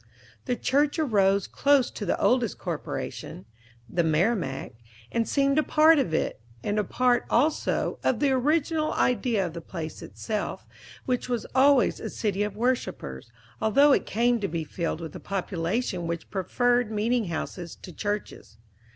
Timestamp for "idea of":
8.93-9.53